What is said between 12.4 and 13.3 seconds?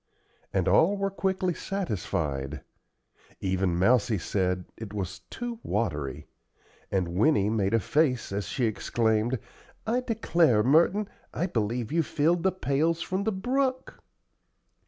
the pails from